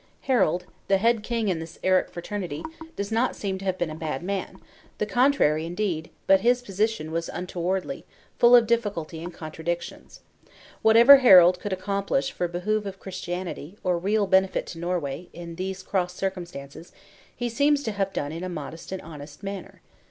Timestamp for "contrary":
5.05-5.63